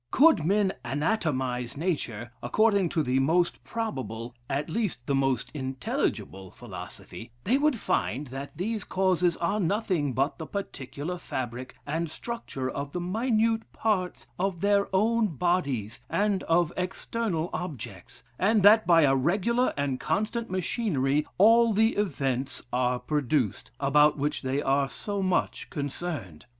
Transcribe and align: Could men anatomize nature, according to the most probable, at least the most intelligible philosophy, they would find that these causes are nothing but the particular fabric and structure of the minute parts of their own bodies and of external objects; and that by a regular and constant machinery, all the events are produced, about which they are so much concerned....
Could 0.09 0.43
men 0.43 0.73
anatomize 0.83 1.77
nature, 1.77 2.31
according 2.41 2.89
to 2.89 3.03
the 3.03 3.19
most 3.19 3.63
probable, 3.63 4.33
at 4.49 4.67
least 4.67 5.05
the 5.05 5.13
most 5.13 5.51
intelligible 5.53 6.49
philosophy, 6.49 7.29
they 7.43 7.59
would 7.59 7.77
find 7.77 8.25
that 8.33 8.57
these 8.57 8.83
causes 8.83 9.37
are 9.37 9.59
nothing 9.59 10.13
but 10.13 10.39
the 10.39 10.47
particular 10.47 11.19
fabric 11.19 11.75
and 11.85 12.09
structure 12.09 12.67
of 12.67 12.93
the 12.93 12.99
minute 12.99 13.71
parts 13.73 14.25
of 14.39 14.61
their 14.61 14.89
own 14.91 15.27
bodies 15.35 15.99
and 16.09 16.41
of 16.45 16.73
external 16.75 17.51
objects; 17.53 18.23
and 18.39 18.63
that 18.63 18.87
by 18.87 19.03
a 19.03 19.15
regular 19.15 19.71
and 19.77 19.99
constant 19.99 20.49
machinery, 20.49 21.27
all 21.37 21.73
the 21.73 21.89
events 21.95 22.63
are 22.73 22.97
produced, 22.97 23.69
about 23.79 24.17
which 24.17 24.41
they 24.41 24.63
are 24.63 24.89
so 24.89 25.21
much 25.21 25.69
concerned.... 25.69 26.47